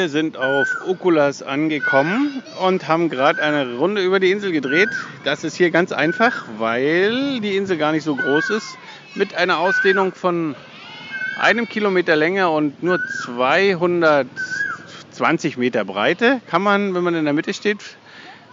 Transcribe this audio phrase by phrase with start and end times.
[0.00, 4.88] Wir sind auf Okulas angekommen und haben gerade eine Runde über die Insel gedreht.
[5.24, 8.78] Das ist hier ganz einfach, weil die Insel gar nicht so groß ist.
[9.14, 10.56] Mit einer Ausdehnung von
[11.38, 17.52] einem Kilometer Länge und nur 220 Meter Breite kann man, wenn man in der Mitte
[17.52, 17.80] steht,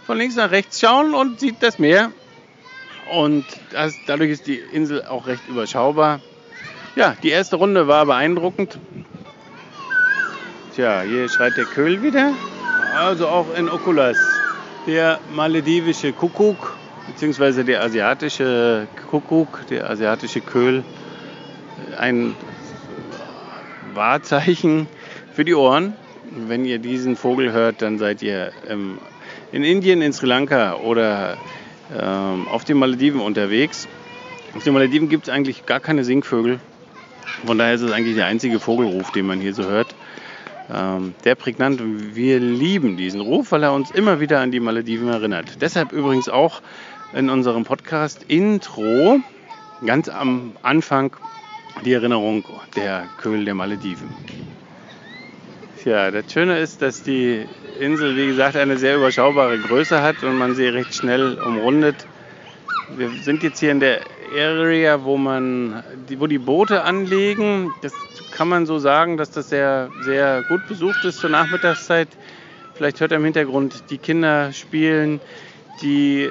[0.05, 2.11] von links nach rechts schauen und sieht das Meer.
[3.13, 6.19] Und das, dadurch ist die Insel auch recht überschaubar.
[6.97, 8.77] Ja, die erste Runde war beeindruckend.
[10.77, 12.33] Tja, hier schreit der Köhl wieder.
[12.95, 14.15] Also auch in Okulas.
[14.85, 20.83] Der maledivische Kuckuck, beziehungsweise der asiatische Kuckuck, der asiatische Köhl.
[21.97, 22.35] Ein
[23.95, 24.85] Wahrzeichen
[25.33, 25.93] für die Ohren.
[26.29, 28.99] Wenn ihr diesen Vogel hört, dann seid ihr ähm,
[29.51, 31.37] in Indien, in Sri Lanka oder
[31.91, 33.87] ähm, auf den Malediven unterwegs.
[34.55, 36.59] Auf den Malediven gibt es eigentlich gar keine Singvögel.
[37.47, 39.95] Von daher ist es eigentlich der einzige Vogelruf, den man hier so hört
[40.73, 41.81] ähm, der prägnant.
[42.15, 45.61] Wir lieben diesen Ruf, weil er uns immer wieder an die Malediven erinnert.
[45.61, 46.61] Deshalb übrigens auch
[47.13, 49.19] in unserem Podcast Intro
[49.85, 51.15] ganz am Anfang
[51.85, 52.43] die Erinnerung
[52.75, 54.09] der Köhl der Malediven.
[55.81, 57.45] Tja, das Schöne ist, dass die
[57.79, 62.07] Insel, wie gesagt, eine sehr überschaubare Größe hat und man sie recht schnell umrundet.
[62.95, 64.01] Wir sind jetzt hier in der
[64.35, 65.83] Area, wo man,
[66.17, 67.73] wo die Boote anlegen.
[67.81, 67.93] Das
[68.31, 72.09] kann man so sagen, dass das sehr, sehr gut besucht ist zur Nachmittagszeit.
[72.75, 75.19] Vielleicht hört ihr im Hintergrund die Kinder spielen,
[75.81, 76.29] die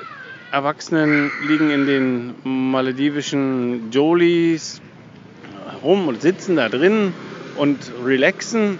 [0.53, 4.81] Erwachsenen liegen in den maledivischen Jolies
[5.83, 7.13] rum und sitzen da drin
[7.57, 8.79] und relaxen.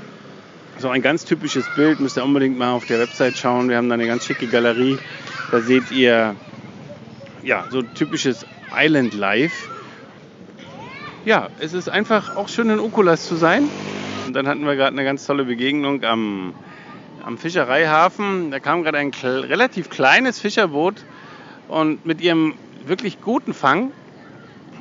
[0.79, 3.69] So ein ganz typisches Bild, müsst ihr unbedingt mal auf der Website schauen.
[3.69, 4.99] Wir haben da eine ganz schicke Galerie.
[5.51, 6.37] Da seht ihr
[7.43, 8.45] ja, so typisches
[8.75, 9.69] Island Life.
[11.25, 13.69] Ja, es ist einfach auch schön in Okulas zu sein.
[14.27, 16.55] Und dann hatten wir gerade eine ganz tolle Begegnung am,
[17.25, 18.51] am Fischereihafen.
[18.51, 21.05] Da kam gerade ein relativ kleines Fischerboot
[21.69, 22.55] und mit ihrem
[22.87, 23.93] wirklich guten Fang.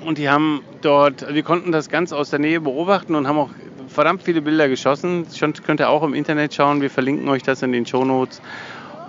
[0.05, 3.49] Und die haben dort, wir konnten das ganz aus der Nähe beobachten und haben auch
[3.87, 5.25] verdammt viele Bilder geschossen.
[5.35, 6.81] Schon könnt ihr auch im Internet schauen.
[6.81, 8.41] Wir verlinken euch das in den Show Notes.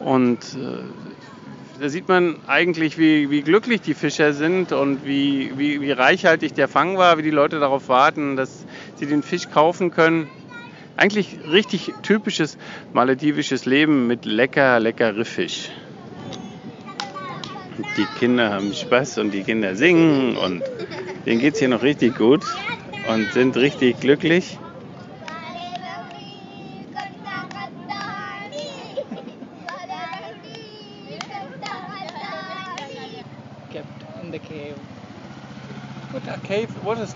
[0.00, 0.84] Und äh,
[1.80, 6.54] da sieht man eigentlich, wie, wie glücklich die Fischer sind und wie, wie, wie reichhaltig
[6.54, 8.64] der Fang war, wie die Leute darauf warten, dass
[8.96, 10.28] sie den Fisch kaufen können.
[10.96, 12.56] Eigentlich richtig typisches
[12.92, 15.70] maledivisches Leben mit lecker, lecker Fisch.
[17.96, 20.62] Die Kinder haben Spaß und die Kinder singen und
[21.26, 22.42] denen geht es hier noch richtig gut
[23.08, 24.58] und sind richtig glücklich.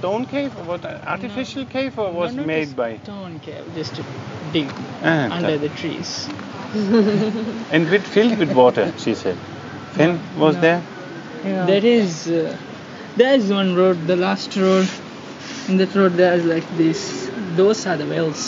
[0.00, 0.84] Stone cave or what
[1.14, 1.70] artificial no.
[1.76, 2.90] cave or was no, made by?
[2.98, 4.04] Stone cave, just to
[4.52, 4.70] dig
[5.02, 6.14] Ah, under that- the trees.
[7.76, 9.38] And with filled with water, she said.
[9.94, 10.60] Finn was No.
[10.66, 10.82] there.
[11.70, 12.56] There is, uh,
[13.16, 14.88] there's one road, the last road.
[15.68, 17.02] In that road, there's like this.
[17.60, 18.44] Those are the wells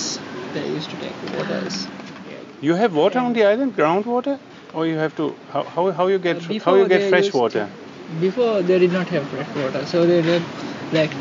[0.55, 1.87] they used to take the waters.
[2.69, 4.39] You have water on the island, groundwater,
[4.73, 7.65] or you have to how how, how you get how you get fresh used water?
[8.21, 10.43] Before they did not have fresh water, so they did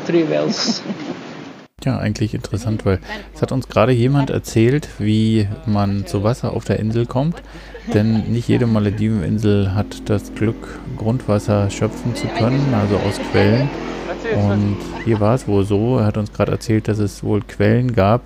[0.06, 0.82] three wells.
[1.84, 3.00] Ja, eigentlich interessant, weil
[3.34, 7.42] es hat uns gerade jemand erzählt, wie man zu Wasser auf der Insel kommt.
[7.92, 13.68] Denn nicht jede Malediveninsel hat das Glück, Grundwasser schöpfen zu können, also aus Quellen.
[14.36, 17.92] Und hier war es wohl so, er hat uns gerade erzählt, dass es wohl Quellen
[17.92, 18.22] gab.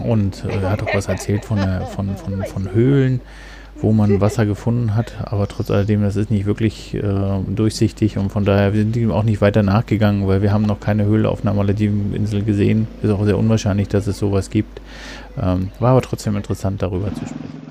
[0.00, 3.20] Und äh, er hat auch was erzählt von, der, von, von, von Höhlen,
[3.80, 5.14] wo man Wasser gefunden hat.
[5.24, 7.02] Aber trotz alledem, das ist nicht wirklich äh,
[7.46, 10.80] durchsichtig und von daher wir sind ihm auch nicht weiter nachgegangen, weil wir haben noch
[10.80, 12.86] keine Höhle auf einer Malediveninsel gesehen.
[13.02, 14.80] Ist auch sehr unwahrscheinlich, dass es sowas gibt.
[15.40, 17.64] Ähm, war aber trotzdem interessant, darüber zu sprechen.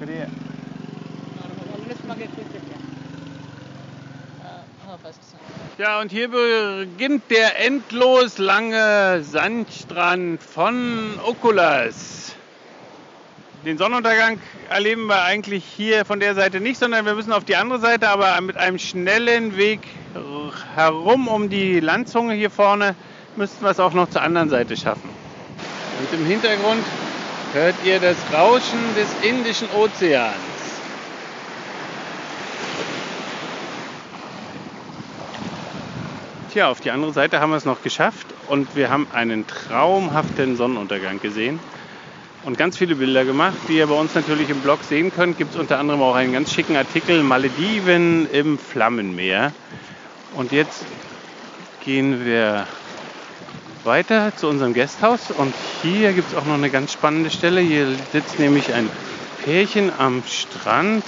[5.79, 12.22] Ja, und hier beginnt der endlos lange Sandstrand von Okulas.
[13.65, 14.39] Den Sonnenuntergang
[14.69, 18.09] erleben wir eigentlich hier von der Seite nicht, sondern wir müssen auf die andere Seite,
[18.09, 19.79] aber mit einem schnellen Weg
[20.75, 22.93] herum um die Landzunge hier vorne
[23.37, 25.09] müssten wir es auch noch zur anderen Seite schaffen.
[25.97, 26.83] Und im Hintergrund
[27.53, 30.33] hört ihr das Rauschen des Indischen Ozeans.
[36.51, 40.57] Tja, auf die andere Seite haben wir es noch geschafft und wir haben einen traumhaften
[40.57, 41.61] Sonnenuntergang gesehen
[42.45, 45.37] und ganz viele Bilder gemacht, die ihr bei uns natürlich im Blog sehen könnt.
[45.37, 49.53] Gibt es unter anderem auch einen ganz schicken Artikel Malediven im Flammenmeer.
[50.35, 50.85] Und jetzt
[51.85, 52.67] gehen wir
[53.83, 57.61] weiter zu unserem Gasthaus und hier gibt es auch noch eine ganz spannende Stelle.
[57.61, 58.89] Hier sitzt nämlich ein
[59.43, 61.03] Pärchen am Strand,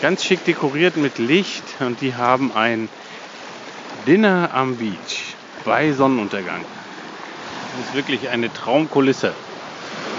[0.00, 2.88] ganz schick dekoriert mit Licht und die haben ein
[4.06, 5.34] Dinner am Beach
[5.64, 6.64] bei Sonnenuntergang.
[7.76, 9.34] Das ist wirklich eine Traumkulisse.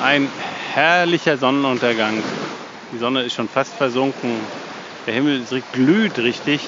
[0.02, 0.28] Ein
[0.74, 2.24] herrlicher Sonnenuntergang.
[2.92, 4.32] Die Sonne ist schon fast versunken.
[5.06, 6.62] Der Himmel glüht richtig.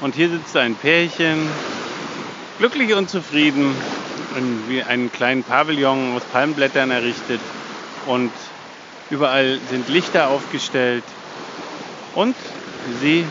[0.00, 1.46] Und hier sitzt ein Pärchen,
[2.56, 3.76] glücklich und zufrieden,
[4.68, 7.40] wie einen kleinen Pavillon aus Palmblättern errichtet.
[8.06, 8.32] Und
[9.10, 11.04] überall sind Lichter aufgestellt.
[12.14, 12.36] Und
[13.02, 13.26] sie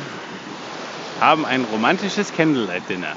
[1.19, 3.15] haben ein romantisches Candlelight-Dinner.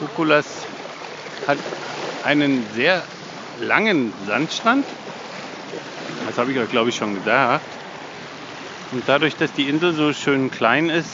[0.00, 0.46] Ukulas
[1.48, 1.58] hat
[2.22, 3.02] einen sehr
[3.60, 4.84] langen Sandstrand.
[6.26, 7.64] Das habe ich euch, glaube ich, schon gesagt.
[8.92, 11.10] Und dadurch, dass die Insel so schön klein ist,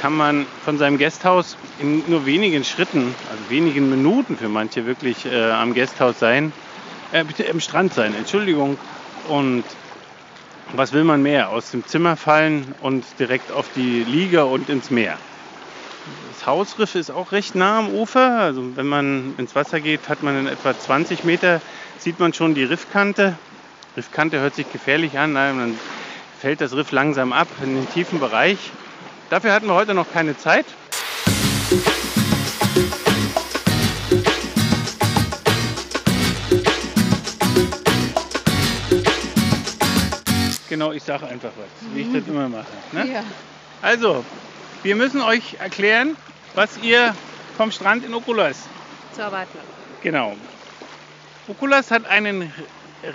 [0.00, 5.24] kann man von seinem Gasthaus in nur wenigen Schritten, also wenigen Minuten für manche wirklich
[5.26, 6.52] äh, am Gasthaus sein,
[7.12, 8.76] äh, bitte im Strand sein, Entschuldigung.
[9.28, 9.64] Und
[10.74, 11.50] was will man mehr?
[11.50, 15.16] Aus dem Zimmer fallen und direkt auf die Liege und ins Meer.
[16.32, 18.38] Das Hausriff ist auch recht nah am Ufer.
[18.38, 21.60] Also wenn man ins Wasser geht, hat man in etwa 20 Meter,
[21.98, 23.38] sieht man schon die Riffkante.
[23.96, 25.78] Riffkante hört sich gefährlich an, nein, dann
[26.40, 28.58] fällt das Riff langsam ab in den tiefen Bereich.
[29.30, 30.66] Dafür hatten wir heute noch keine Zeit.
[40.68, 42.66] Genau, ich sage einfach was, wie ich das immer mache.
[42.92, 43.12] Ne?
[43.12, 43.22] Ja.
[43.80, 44.24] Also,
[44.84, 46.16] wir müssen euch erklären,
[46.54, 47.14] was ihr
[47.56, 48.68] vom Strand in Okulas.
[49.14, 49.48] Zu erwarten.
[49.54, 50.02] habt.
[50.02, 50.36] Genau.
[51.48, 52.52] Okulas hat einen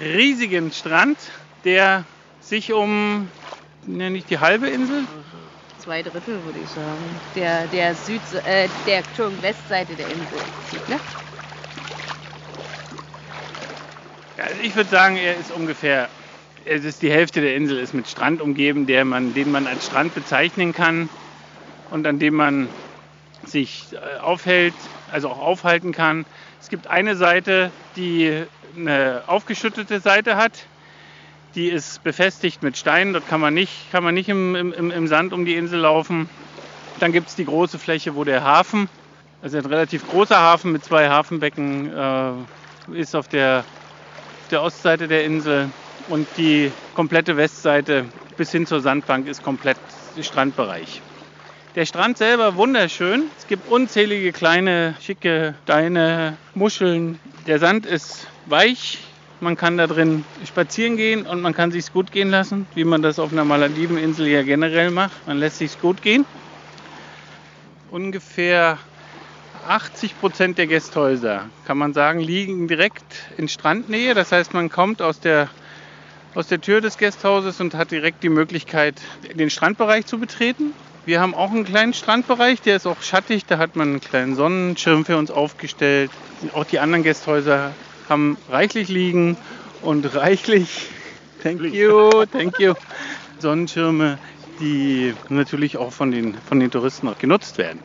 [0.02, 1.18] riesigen Strand,
[1.64, 2.04] der
[2.42, 3.30] sich um,
[3.86, 5.06] ne, nicht die halbe Insel,
[5.78, 6.98] Zwei Drittel würde ich sagen.
[7.36, 9.02] Der, der Süd, äh, der
[9.42, 10.28] Westseite der Insel
[10.70, 10.98] zieht, ne?
[14.38, 16.10] Also ich würde sagen, er ist ungefähr,
[16.66, 19.86] es ist die Hälfte der Insel ist mit Strand umgeben, der man, den man als
[19.86, 21.10] Strand bezeichnen kann
[21.92, 22.70] und an dem man
[23.46, 24.74] sich äh, aufhält,
[25.12, 26.26] also auch aufhalten kann.
[26.62, 28.44] Es gibt eine Seite, die
[28.76, 30.52] eine aufgeschüttete Seite hat.
[31.56, 33.14] Die ist befestigt mit Steinen.
[33.14, 36.30] Dort kann man nicht, kann man nicht im, im, im Sand um die Insel laufen.
[37.00, 38.90] Dann gibt es die große Fläche, wo der Hafen,
[39.42, 42.32] also ein relativ großer Hafen mit zwei Hafenbecken, äh,
[43.00, 43.64] ist auf der
[44.44, 45.70] auf der Ostseite der Insel
[46.10, 48.06] und die komplette Westseite
[48.36, 49.78] bis hin zur Sandbank ist komplett
[50.20, 51.02] Strandbereich.
[51.76, 53.26] Der Strand selber wunderschön.
[53.38, 57.20] Es gibt unzählige kleine, schicke Steine, Muscheln.
[57.46, 58.98] Der Sand ist weich.
[59.40, 63.04] Man kann da drin spazieren gehen und man kann sich gut gehen lassen, wie man
[63.04, 65.28] das auf einer Malediveninsel ja generell macht.
[65.28, 66.26] Man lässt sich gut gehen.
[67.92, 68.80] Ungefähr
[69.68, 74.16] 80 Prozent der Gästhäuser, kann man sagen, liegen direkt in Strandnähe.
[74.16, 75.50] Das heißt, man kommt aus der,
[76.34, 78.96] aus der Tür des Gästhauses und hat direkt die Möglichkeit,
[79.36, 80.74] den Strandbereich zu betreten.
[81.10, 83.48] Wir haben auch einen kleinen Strandbereich, der ist auch schattig.
[83.48, 86.12] Da hat man einen kleinen Sonnenschirm für uns aufgestellt.
[86.54, 87.74] Auch die anderen Gästhäuser
[88.08, 89.36] haben reichlich liegen
[89.82, 90.86] und reichlich,
[91.42, 92.76] thank you, thank you,
[93.40, 94.20] Sonnenschirme,
[94.60, 97.80] die natürlich auch von den, von den Touristen auch genutzt werden.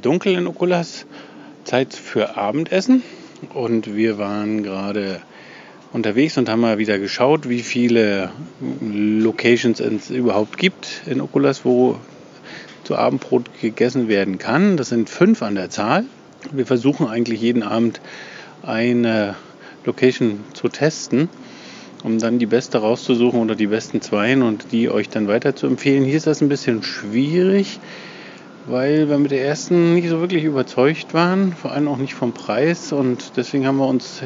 [0.00, 1.06] Dunkel in Okulas.
[1.64, 3.02] Zeit für Abendessen.
[3.54, 5.20] Und wir waren gerade
[5.92, 8.30] unterwegs und haben mal wieder geschaut, wie viele
[8.80, 11.96] Locations es überhaupt gibt in Okulas, wo
[12.84, 14.76] zu Abendbrot gegessen werden kann.
[14.76, 16.04] Das sind fünf an der Zahl.
[16.52, 18.00] Wir versuchen eigentlich jeden Abend
[18.62, 19.36] eine
[19.84, 21.28] Location zu testen,
[22.02, 25.66] um dann die beste rauszusuchen oder die besten zwei und die euch dann weiter zu
[25.66, 26.04] empfehlen.
[26.04, 27.78] Hier ist das ein bisschen schwierig,
[28.70, 32.32] weil wir mit der ersten nicht so wirklich überzeugt waren, vor allem auch nicht vom
[32.32, 32.92] Preis.
[32.92, 34.22] Und deswegen haben wir uns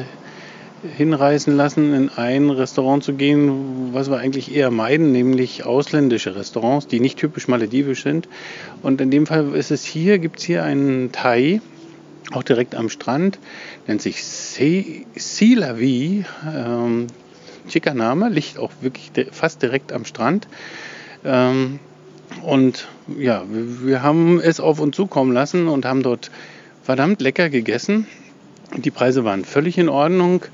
[0.97, 6.87] hinreißen lassen, in ein Restaurant zu gehen, was wir eigentlich eher meiden, nämlich ausländische Restaurants,
[6.87, 8.27] die nicht typisch maledivisch sind.
[8.83, 11.61] Und in dem Fall ist es hier, gibt es hier einen Thai,
[12.31, 13.39] auch direkt am Strand,
[13.87, 16.25] nennt sich Silavi,
[16.55, 17.07] ähm,
[17.67, 20.47] schicker Name, liegt auch wirklich fast direkt am Strand.
[21.23, 21.79] Ähm,
[22.45, 22.87] und
[23.17, 26.31] ja, wir haben es auf uns zukommen lassen und haben dort
[26.83, 28.07] verdammt lecker gegessen.
[28.77, 30.45] Die Preise waren völlig in Ordnung.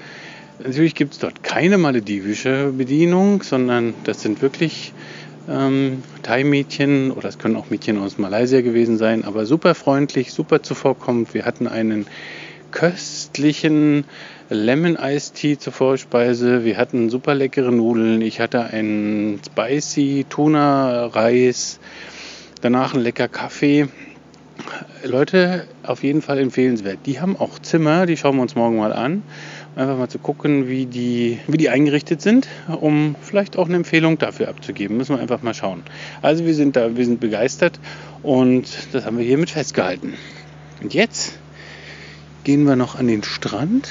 [0.64, 4.94] Natürlich gibt es dort keine maledivische Bedienung, sondern das sind wirklich
[5.50, 10.62] ähm, Thai-Mädchen oder es können auch Mädchen aus Malaysia gewesen sein, aber super freundlich, super
[10.64, 11.34] zuvorkommend.
[11.34, 12.06] Wir hatten einen
[12.72, 14.06] köstlichen
[14.54, 16.66] Lemon Ice Tea zur Vorspeise.
[16.66, 18.22] Wir hatten super leckere Nudeln.
[18.22, 21.80] Ich hatte einen spicy Tuna Reis.
[22.60, 23.88] Danach ein lecker Kaffee.
[25.06, 27.00] Leute, auf jeden Fall empfehlenswert.
[27.06, 29.24] Die haben auch Zimmer, die schauen wir uns morgen mal an.
[29.78, 34.18] Einfach mal zu gucken, wie die, wie die eingerichtet sind, um vielleicht auch eine Empfehlung
[34.18, 34.98] dafür abzugeben.
[34.98, 35.82] Müssen wir einfach mal schauen.
[36.22, 37.80] Also wir sind da, wir sind begeistert
[38.22, 40.16] und das haben wir hiermit festgehalten.
[40.84, 41.40] Und jetzt
[42.44, 43.88] gehen wir noch an den Strand,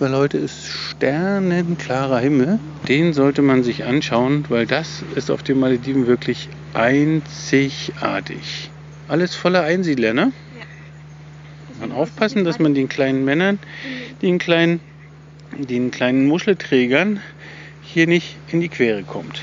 [0.00, 2.58] weil heute ist sternenklarer Himmel.
[2.88, 8.70] Den sollte man sich anschauen, weil das ist auf den Malediven wirklich einzigartig.
[9.08, 10.32] Alles voller Einsiedler, ne?
[10.58, 10.66] Ja.
[11.80, 13.58] Man aufpassen, dass man den kleinen Männern,
[14.22, 14.80] den kleinen,
[15.56, 17.20] den kleinen Muschelträgern
[17.82, 19.42] hier nicht in die Quere kommt.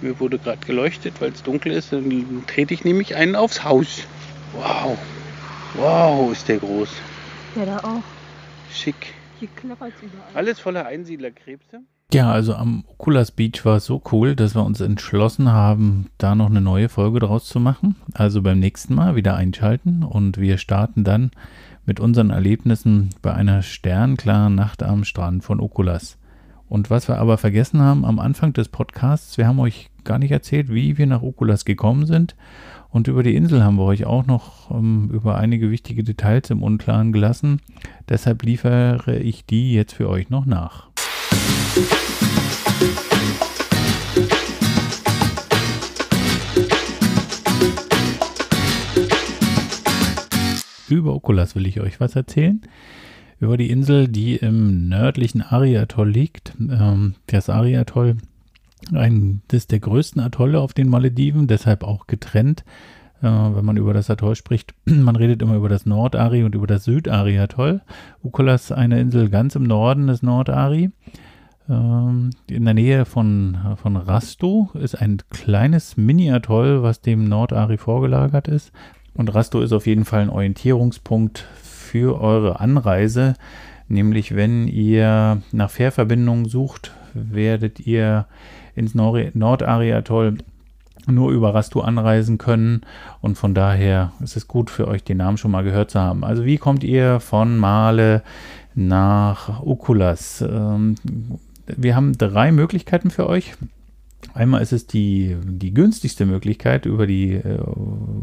[0.00, 1.92] Mir wurde gerade geleuchtet, weil es dunkel ist.
[1.92, 4.04] Dann trete ich nämlich einen aufs Haus.
[4.52, 4.96] Wow.
[5.74, 6.88] Wow, ist der groß.
[7.56, 8.02] Ja, da auch.
[8.72, 9.17] Schick.
[9.40, 10.28] Hier klappert es überall.
[10.34, 11.80] Alles voller Einsiedlerkrebse.
[12.12, 16.34] Ja, also am Oculus Beach war es so cool, dass wir uns entschlossen haben, da
[16.34, 17.96] noch eine neue Folge draus zu machen.
[18.14, 21.30] Also beim nächsten Mal wieder einschalten und wir starten dann
[21.84, 26.16] mit unseren Erlebnissen bei einer sternklaren Nacht am Strand von Oculus.
[26.68, 30.30] Und was wir aber vergessen haben am Anfang des Podcasts, wir haben euch gar nicht
[30.30, 32.36] erzählt, wie wir nach Oculus gekommen sind.
[32.90, 36.62] Und über die Insel haben wir euch auch noch ähm, über einige wichtige Details im
[36.62, 37.60] Unklaren gelassen.
[38.08, 40.88] Deshalb liefere ich die jetzt für euch noch nach.
[50.88, 52.62] Über Okulas will ich euch was erzählen.
[53.40, 56.54] Über die Insel, die im nördlichen Ari-Atoll liegt.
[56.58, 58.16] Ähm, das Ari-Atoll,
[58.92, 62.64] ein, das ist der größten Atolle auf den Malediven, deshalb auch getrennt.
[63.20, 66.66] Äh, wenn man über das Atoll spricht, man redet immer über das Nord-Ari und über
[66.66, 67.80] das Süd-Ari-Atoll.
[68.22, 70.90] Ukulas, eine Insel ganz im Norden des Nord-Ari.
[71.68, 78.48] Ähm, in der Nähe von, von Rasto ist ein kleines Mini-Atoll, was dem Nord-Ari vorgelagert
[78.48, 78.72] ist.
[79.14, 83.34] Und Rasto ist auf jeden Fall ein Orientierungspunkt für eure Anreise.
[83.88, 88.26] Nämlich, wenn ihr nach Fährverbindungen sucht, werdet ihr
[88.78, 90.38] ins Nord-Ari-Atoll
[91.06, 92.82] nur über Rasto anreisen können.
[93.20, 96.24] Und von daher ist es gut für euch, den Namen schon mal gehört zu haben.
[96.24, 98.22] Also, wie kommt ihr von Male
[98.74, 100.42] nach Ukulas?
[100.42, 100.96] Ähm,
[101.66, 103.54] wir haben drei Möglichkeiten für euch.
[104.34, 107.58] Einmal ist es die, die günstigste Möglichkeit über die äh,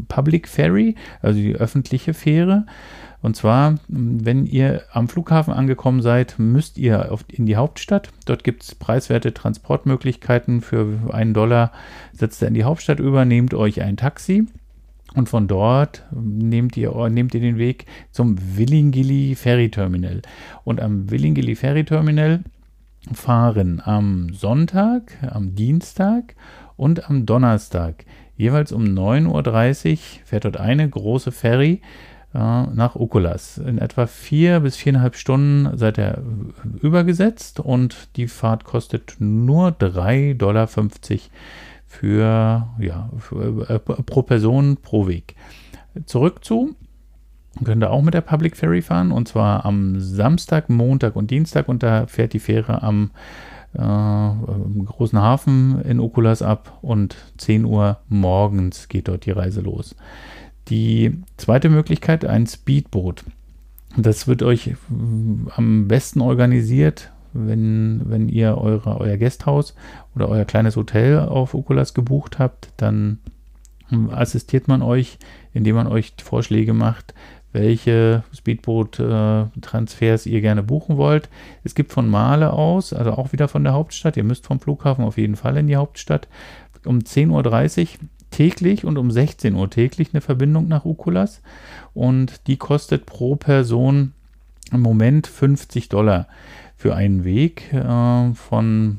[0.08, 2.66] Public Ferry, also die öffentliche Fähre.
[3.22, 8.10] Und zwar, wenn ihr am Flughafen angekommen seid, müsst ihr in die Hauptstadt.
[8.24, 10.60] Dort gibt es preiswerte Transportmöglichkeiten.
[10.60, 11.72] Für einen Dollar
[12.12, 14.46] setzt ihr in die Hauptstadt über, nehmt euch ein Taxi.
[15.14, 20.20] Und von dort nehmt ihr, nehmt ihr den Weg zum Willingili Ferry Terminal.
[20.64, 22.44] Und am Willingili Ferry Terminal
[23.12, 26.34] fahren am Sonntag, am Dienstag
[26.76, 28.04] und am Donnerstag.
[28.36, 31.80] Jeweils um 9.30 Uhr fährt dort eine große Ferry
[32.36, 33.58] nach Okulas.
[33.58, 36.22] In etwa vier bis viereinhalb Stunden seid ihr
[36.82, 40.66] übergesetzt und die Fahrt kostet nur 3,50 Dollar
[41.86, 45.34] für, ja, für, äh, pro Person pro Weg.
[46.04, 46.74] Zurück zu
[47.64, 51.68] könnt ihr auch mit der Public Ferry fahren und zwar am Samstag, Montag und Dienstag
[51.68, 53.12] und da fährt die Fähre am
[53.72, 59.94] äh, großen Hafen in Okulas ab und 10 Uhr morgens geht dort die Reise los.
[60.68, 63.24] Die zweite Möglichkeit, ein Speedboot.
[63.96, 64.74] Das wird euch äh,
[65.54, 69.74] am besten organisiert, wenn, wenn ihr eure, euer Gasthaus
[70.14, 73.18] oder euer kleines Hotel auf Okulas gebucht habt, dann
[73.88, 75.18] hm, assistiert man euch,
[75.52, 77.14] indem man euch Vorschläge macht,
[77.52, 81.28] welche Speedboot-Transfers ihr gerne buchen wollt.
[81.64, 85.04] Es gibt von Male aus, also auch wieder von der Hauptstadt, ihr müsst vom Flughafen
[85.04, 86.28] auf jeden Fall in die Hauptstadt,
[86.84, 87.30] um 10.30
[87.82, 91.40] Uhr täglich und um 16 Uhr täglich eine Verbindung nach Ukulas
[91.94, 94.12] und die kostet pro Person
[94.70, 96.28] im Moment 50 Dollar
[96.76, 98.98] für einen Weg äh, von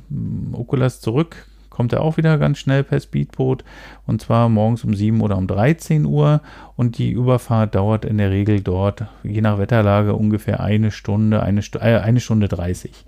[0.53, 1.45] Ukulas zurück
[1.77, 3.63] kommt er auch wieder ganz schnell per Speedboot
[4.07, 6.41] und zwar morgens um 7 oder um 13 Uhr
[6.75, 11.61] und die Überfahrt dauert in der Regel dort, je nach Wetterlage, ungefähr eine Stunde, eine,
[11.61, 13.05] St äh, eine Stunde 30.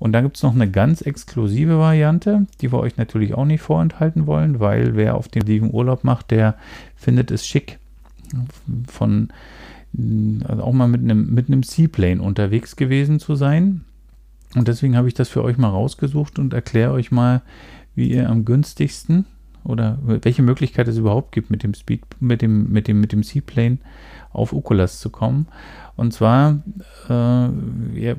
[0.00, 3.60] Und dann gibt es noch eine ganz exklusive Variante, die wir euch natürlich auch nicht
[3.60, 6.56] vorenthalten wollen, weil wer auf dem lieben Urlaub macht, der
[6.96, 7.78] findet es schick,
[8.88, 9.28] von
[10.44, 13.84] also auch mal mit einem, mit einem Seaplane unterwegs gewesen zu sein.
[14.56, 17.42] Und deswegen habe ich das für euch mal rausgesucht und erkläre euch mal,
[17.98, 19.26] wie ihr am günstigsten
[19.64, 23.22] oder welche Möglichkeit es überhaupt gibt, mit dem Speed, mit dem, mit dem, mit dem
[23.22, 23.78] Seaplane
[24.32, 25.48] auf Ukulas zu kommen.
[25.96, 26.60] Und zwar,
[27.08, 28.14] äh,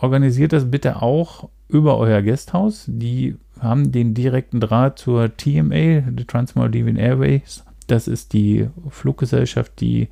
[0.00, 2.84] organisiert das bitte auch über euer Gasthaus.
[2.88, 7.64] Die haben den direkten Draht zur TMA, die Trans-Maldivian Airways.
[7.86, 10.08] Das ist die Fluggesellschaft, die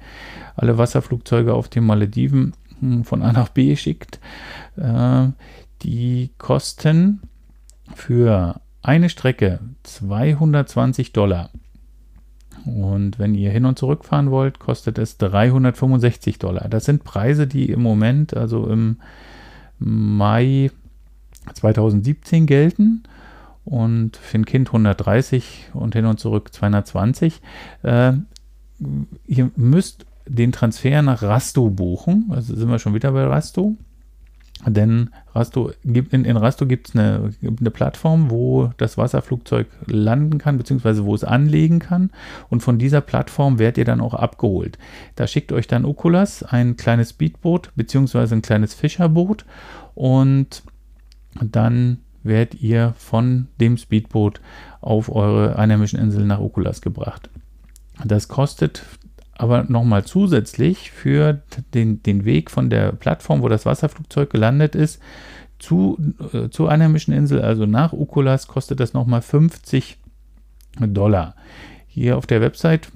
[0.57, 4.21] alle Wasserflugzeuge auf den Malediven hm, von A nach B schickt.
[4.77, 5.29] Äh,
[5.83, 7.23] die kosten
[7.95, 11.51] für eine Strecke 220 Dollar.
[12.65, 16.69] Und wenn ihr hin und zurück fahren wollt, kostet es 365 Dollar.
[16.69, 18.99] Das sind Preise, die im Moment, also im
[19.79, 20.71] Mai
[21.53, 23.03] 2017 gelten.
[23.65, 27.41] Und für ein Kind 130 und hin und zurück 220.
[27.83, 28.13] Äh,
[29.27, 32.27] ihr müsst den Transfer nach Rasto buchen.
[32.31, 33.77] Also sind wir schon wieder bei Rasto.
[34.65, 40.57] Denn Rasto in, in Rasto gibt es eine, eine, Plattform, wo das Wasserflugzeug landen kann,
[40.57, 42.11] beziehungsweise wo es anlegen kann.
[42.49, 44.79] Und von dieser Plattform werdet ihr dann auch abgeholt.
[45.15, 49.45] Da schickt euch dann Okulas ein kleines Speedboot, beziehungsweise ein kleines Fischerboot.
[49.95, 50.63] Und
[51.35, 54.41] dann werdet ihr von dem Speedboot
[54.81, 57.29] auf eure einheimischen Inseln nach Okulas gebracht.
[58.05, 58.83] Das kostet
[59.39, 61.43] aber nochmal zusätzlich für
[61.75, 65.01] den, den Weg von der Plattform, wo das Wasserflugzeug gelandet ist,
[65.59, 65.99] zu,
[66.33, 69.99] äh, zur einheimischen Insel, also nach Ukulas, kostet das nochmal 50
[70.81, 71.35] Dollar.
[71.87, 72.89] Hier auf der Website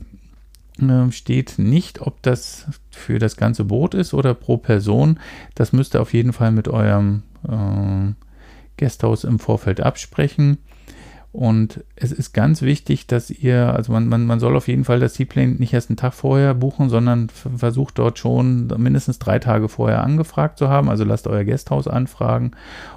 [0.79, 5.19] äh, steht nicht, ob das für das ganze Boot ist oder pro Person.
[5.55, 8.13] Das müsst ihr auf jeden Fall mit eurem äh,
[8.77, 10.59] Gasthaus im Vorfeld absprechen.
[11.33, 14.99] Und es ist ganz wichtig, dass ihr, also man, man, man soll auf jeden Fall
[14.99, 19.69] das Seaplane nicht erst einen Tag vorher buchen, sondern versucht dort schon mindestens drei Tage
[19.69, 20.89] vorher angefragt zu haben.
[20.89, 22.51] Also lasst euer Gasthaus anfragen.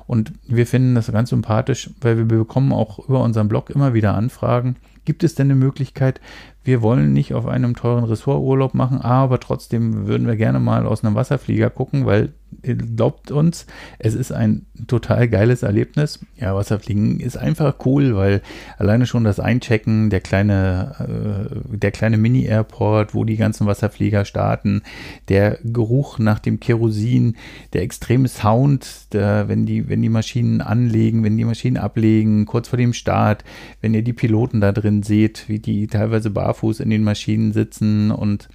[0.07, 4.15] Und wir finden das ganz sympathisch, weil wir bekommen auch über unseren Blog immer wieder
[4.15, 4.77] Anfragen.
[5.05, 6.21] Gibt es denn eine Möglichkeit,
[6.63, 11.03] wir wollen nicht auf einem teuren Ressorturlaub machen, aber trotzdem würden wir gerne mal aus
[11.03, 13.65] einem Wasserflieger gucken, weil glaubt uns,
[13.99, 16.19] es ist ein total geiles Erlebnis.
[16.37, 18.41] Ja, Wasserfliegen ist einfach cool, weil
[18.77, 24.83] alleine schon das Einchecken, der kleine, äh, der kleine Mini-Airport, wo die ganzen Wasserflieger starten,
[25.29, 27.35] der Geruch nach dem Kerosin,
[27.73, 32.67] der extreme Sound, der, wenn die, wenn die Maschinen anlegen, wenn die Maschinen ablegen, kurz
[32.67, 33.43] vor dem Start,
[33.81, 37.53] wenn ihr die Piloten da drin seht, wie die teilweise barfuß barfuß in den Maschinen
[37.53, 38.49] sitzen und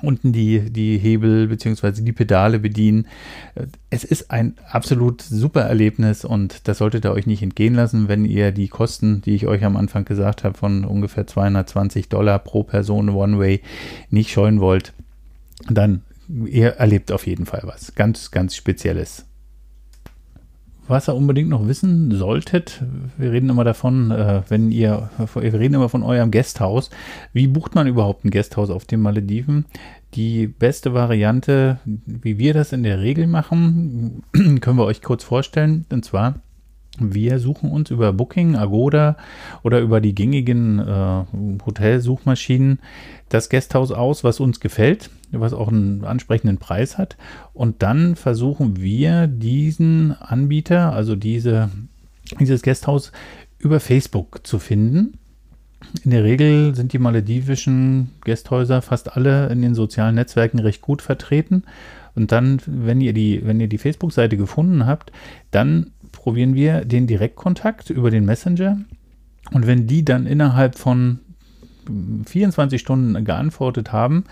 [0.00, 2.02] unten die, die Hebel bzw.
[2.02, 3.06] die Pedale bedienen.
[3.88, 8.24] Es ist ein absolut super Erlebnis und das solltet ihr euch nicht entgehen lassen, wenn
[8.24, 12.64] ihr die Kosten, die ich euch am Anfang gesagt habe, von ungefähr 220 Dollar pro
[12.64, 13.60] Person One-Way
[14.10, 14.92] nicht scheuen wollt.
[15.70, 16.02] Dann
[16.46, 19.26] ihr erlebt auf jeden Fall was ganz, ganz Spezielles
[20.92, 22.82] was ihr unbedingt noch wissen solltet,
[23.16, 26.90] wir reden immer davon, äh, wenn ihr, wir reden immer von eurem Gasthaus.
[27.32, 29.64] Wie bucht man überhaupt ein Gasthaus auf den Malediven?
[30.14, 35.86] Die beste Variante, wie wir das in der Regel machen, können wir euch kurz vorstellen.
[35.90, 36.36] Und zwar,
[36.98, 39.16] wir suchen uns über Booking, Agoda
[39.62, 41.24] oder über die gängigen äh,
[41.64, 42.80] Hotelsuchmaschinen
[43.28, 47.16] das Gasthaus aus, was uns gefällt was auch einen ansprechenden Preis hat.
[47.54, 51.70] Und dann versuchen wir diesen Anbieter, also diese,
[52.38, 53.12] dieses Gasthaus,
[53.58, 55.18] über Facebook zu finden.
[56.04, 61.02] In der Regel sind die maledivischen Gasthäuser fast alle in den sozialen Netzwerken recht gut
[61.02, 61.64] vertreten.
[62.14, 65.12] Und dann, wenn ihr die, wenn ihr die Facebook-Seite gefunden habt,
[65.50, 65.91] dann
[66.22, 68.78] probieren wir den Direktkontakt über den Messenger.
[69.50, 71.18] Und wenn die dann innerhalb von
[72.26, 74.22] 24 Stunden geantwortet haben,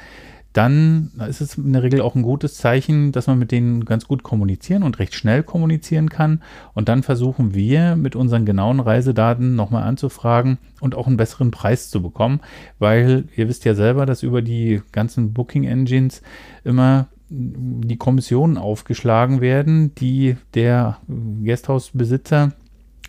[0.53, 4.07] dann ist es in der Regel auch ein gutes Zeichen, dass man mit denen ganz
[4.07, 6.43] gut kommunizieren und recht schnell kommunizieren kann.
[6.75, 11.91] Und dann versuchen wir mit unseren genauen Reisedaten nochmal anzufragen und auch einen besseren Preis
[11.91, 12.41] zu bekommen,
[12.79, 16.23] weil ihr wisst ja selber, dass über die ganzen Booking Engines
[16.63, 20.99] immer die Kommissionen aufgeschlagen werden, die der
[21.45, 22.53] Gasthausbesitzer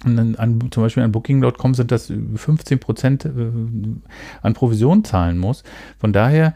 [0.04, 3.30] an, zum Beispiel an Booking.com sind das 15 Prozent äh,
[4.42, 5.64] an Provision zahlen muss.
[6.00, 6.56] Von daher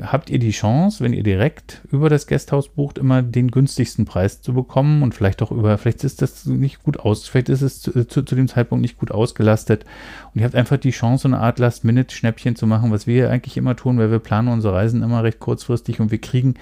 [0.00, 4.42] habt ihr die Chance, wenn ihr direkt über das Gasthaus bucht, immer den günstigsten Preis
[4.42, 7.80] zu bekommen und vielleicht auch über, vielleicht ist das nicht gut aus, vielleicht ist es
[7.80, 9.84] zu, zu, zu dem Zeitpunkt nicht gut ausgelastet
[10.32, 13.76] und ihr habt einfach die Chance, eine Art Last-Minute-Schnäppchen zu machen, was wir eigentlich immer
[13.76, 16.54] tun, weil wir planen unsere Reisen immer recht kurzfristig und wir kriegen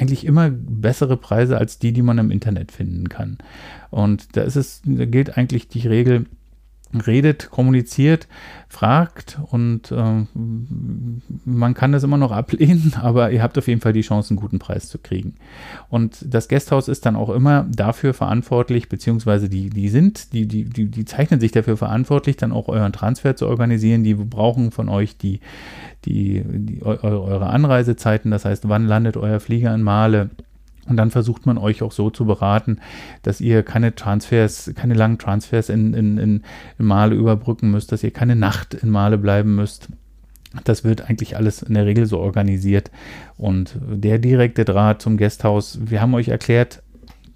[0.00, 3.38] eigentlich immer bessere Preise als die, die man im Internet finden kann.
[3.90, 6.26] Und da ist es, da gilt eigentlich die Regel,
[6.94, 8.26] redet, kommuniziert,
[8.68, 10.26] fragt und äh,
[11.44, 14.40] man kann das immer noch ablehnen, aber ihr habt auf jeden Fall die Chance, einen
[14.40, 15.34] guten Preis zu kriegen.
[15.88, 20.64] Und das Gasthaus ist dann auch immer dafür verantwortlich, beziehungsweise die, die sind, die, die,
[20.64, 24.04] die, die zeichnen sich dafür verantwortlich, dann auch euren Transfer zu organisieren.
[24.04, 25.40] Die brauchen von euch die,
[26.04, 30.30] die, die eure Anreisezeiten, das heißt, wann landet euer Flieger in Male
[30.88, 32.80] und dann versucht man euch auch so zu beraten,
[33.22, 36.42] dass ihr keine Transfers, keine langen Transfers in, in, in,
[36.78, 39.88] in Male überbrücken müsst, dass ihr keine Nacht in Male bleiben müsst.
[40.64, 42.90] Das wird eigentlich alles in der Regel so organisiert.
[43.36, 46.82] Und der direkte Draht zum Gasthaus, wir haben euch erklärt,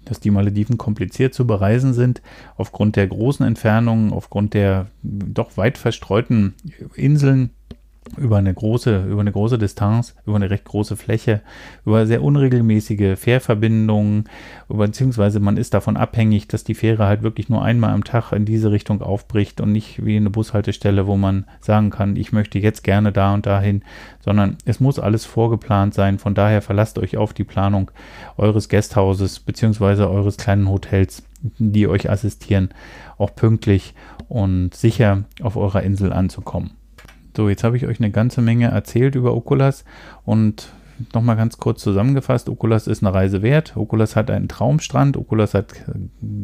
[0.03, 2.21] dass die Malediven kompliziert zu bereisen sind,
[2.57, 6.53] aufgrund der großen Entfernungen, aufgrund der doch weit verstreuten
[6.95, 7.51] Inseln
[8.17, 11.41] über eine große, über eine große Distanz, über eine recht große Fläche,
[11.85, 14.25] über sehr unregelmäßige Fährverbindungen,
[14.69, 18.45] beziehungsweise man ist davon abhängig, dass die Fähre halt wirklich nur einmal am Tag in
[18.45, 22.83] diese Richtung aufbricht und nicht wie eine Bushaltestelle, wo man sagen kann, ich möchte jetzt
[22.83, 23.81] gerne da und dahin,
[24.23, 26.19] sondern es muss alles vorgeplant sein.
[26.19, 27.91] Von daher verlasst euch auf die Planung
[28.37, 31.23] eures Gasthauses beziehungsweise eures kleinen Hotels,
[31.57, 32.69] die euch assistieren,
[33.17, 33.93] auch pünktlich
[34.29, 36.71] und sicher auf eurer Insel anzukommen.
[37.35, 39.83] So, jetzt habe ich euch eine ganze Menge erzählt über Okulas
[40.23, 40.69] und
[41.13, 43.75] nochmal ganz kurz zusammengefasst, Okulas ist eine Reise wert.
[43.75, 45.17] Okulas hat einen Traumstrand.
[45.17, 45.73] Okulas hat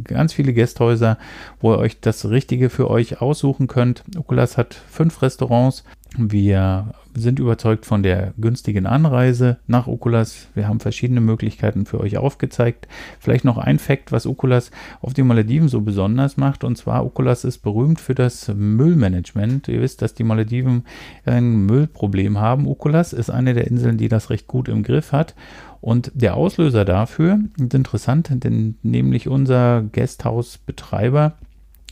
[0.03, 1.17] ganz viele Gästhäuser,
[1.59, 4.03] wo ihr euch das Richtige für euch aussuchen könnt.
[4.17, 5.85] Okulas hat fünf Restaurants,
[6.17, 10.47] wir sind überzeugt von der günstigen Anreise nach Okulas.
[10.53, 12.87] Wir haben verschiedene Möglichkeiten für euch aufgezeigt.
[13.19, 14.71] Vielleicht noch ein Fakt, was Okulas
[15.01, 16.63] auf den Malediven so besonders macht.
[16.63, 19.67] Und zwar, Okulas ist berühmt für das Müllmanagement.
[19.67, 20.83] Ihr wisst, dass die Malediven
[21.25, 22.67] ein Müllproblem haben.
[22.67, 25.35] Okulas ist eine der Inseln, die das recht gut im Griff hat.
[25.81, 31.33] Und der Auslöser dafür ist interessant, denn nämlich unser Guesthouse-Betreiber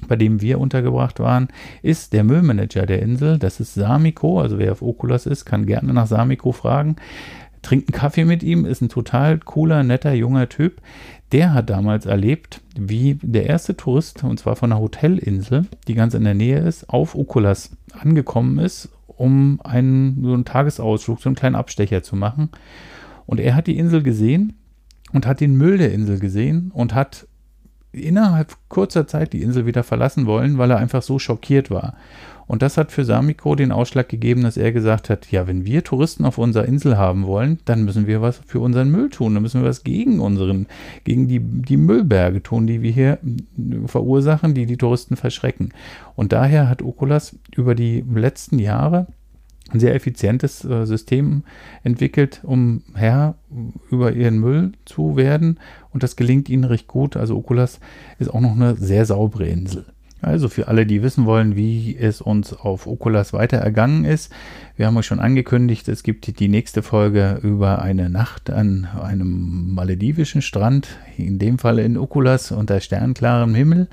[0.07, 1.49] bei dem wir untergebracht waren,
[1.81, 3.37] ist der Müllmanager der Insel.
[3.37, 4.39] Das ist Samiko.
[4.39, 6.95] Also wer auf Okulas ist, kann gerne nach Samiko fragen.
[7.61, 10.81] Trinkt einen Kaffee mit ihm, ist ein total cooler, netter, junger Typ.
[11.31, 16.13] Der hat damals erlebt, wie der erste Tourist, und zwar von einer Hotelinsel, die ganz
[16.13, 21.35] in der Nähe ist, auf Okulas angekommen ist, um einen, so einen Tagesausflug, so einen
[21.35, 22.49] kleinen Abstecher zu machen.
[23.25, 24.53] Und er hat die Insel gesehen
[25.11, 27.27] und hat den Müll der Insel gesehen und hat
[27.91, 31.95] innerhalb kurzer Zeit die Insel wieder verlassen wollen, weil er einfach so schockiert war.
[32.49, 35.83] Und das hat für Samiko den Ausschlag gegeben, dass er gesagt hat, ja, wenn wir
[35.83, 39.43] Touristen auf unserer Insel haben wollen, dann müssen wir was für unseren Müll tun, dann
[39.43, 40.65] müssen wir was gegen unseren,
[41.03, 43.19] gegen die, die Müllberge tun, die wir hier
[43.85, 45.73] verursachen, die die Touristen verschrecken.
[46.15, 49.05] Und daher hat Okulas über die letzten Jahre
[49.71, 51.43] ein sehr effizientes äh, System
[51.83, 53.35] entwickelt, um Herr
[53.89, 55.59] über ihren Müll zu werden.
[55.91, 57.15] Und das gelingt ihnen recht gut.
[57.15, 57.79] Also Okulas
[58.19, 59.85] ist auch noch eine sehr saubere Insel.
[60.21, 64.33] Also für alle, die wissen wollen, wie es uns auf Okulas weiter ergangen ist.
[64.75, 69.73] Wir haben euch schon angekündigt, es gibt die nächste Folge über eine Nacht an einem
[69.73, 73.87] maledivischen Strand, in dem Fall in Okulas unter sternklarem Himmel.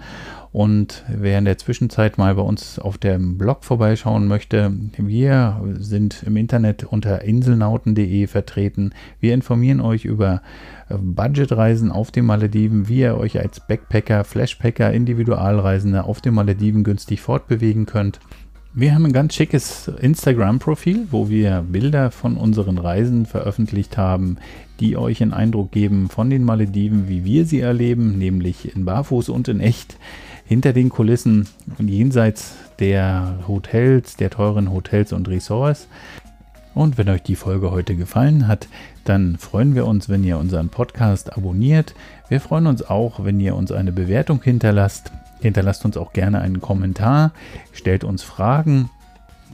[0.53, 6.23] Und wer in der Zwischenzeit mal bei uns auf dem Blog vorbeischauen möchte, wir sind
[6.25, 8.93] im Internet unter inselnauten.de vertreten.
[9.21, 10.41] Wir informieren euch über
[10.89, 17.21] Budgetreisen auf den Malediven, wie ihr euch als Backpacker, Flashpacker, Individualreisende auf den Malediven günstig
[17.21, 18.21] fortbewegen könnt.
[18.79, 24.37] Wir haben ein ganz schickes Instagram-Profil, wo wir Bilder von unseren Reisen veröffentlicht haben,
[24.81, 29.31] die euch einen Eindruck geben von den Malediven, wie wir sie erleben, nämlich in Barfuß
[29.31, 29.97] und in echt
[30.45, 35.89] hinter den Kulissen und jenseits der Hotels, der teuren Hotels und Resorts.
[36.75, 38.69] Und wenn euch die Folge heute gefallen hat,
[39.09, 41.95] dann freuen wir uns, wenn ihr unseren Podcast abonniert.
[42.29, 45.13] Wir freuen uns auch, wenn ihr uns eine Bewertung hinterlasst.
[45.41, 47.33] Hinterlasst uns auch gerne einen Kommentar,
[47.73, 48.91] stellt uns Fragen.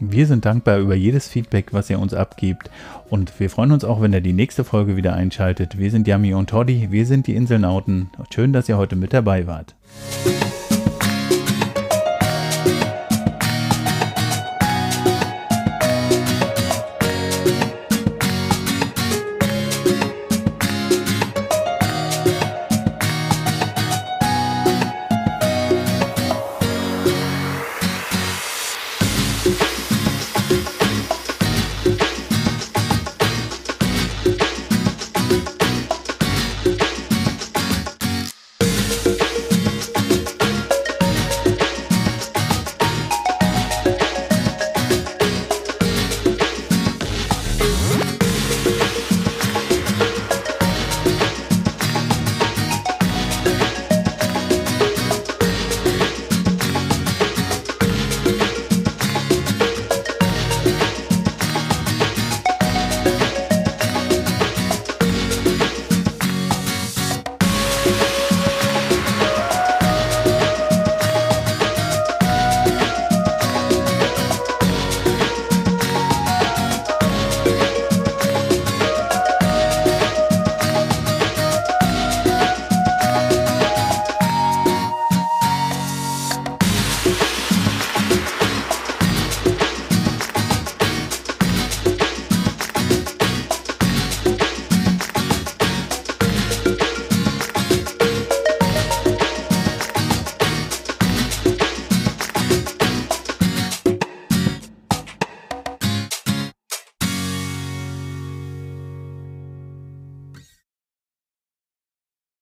[0.00, 2.70] Wir sind dankbar über jedes Feedback, was ihr uns abgebt.
[3.10, 5.78] Und wir freuen uns auch, wenn ihr die nächste Folge wieder einschaltet.
[5.78, 8.10] Wir sind Yami und Toddy, wir sind die Inselnauten.
[8.32, 9.74] Schön, dass ihr heute mit dabei wart.